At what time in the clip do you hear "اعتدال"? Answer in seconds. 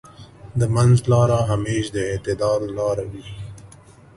2.11-2.61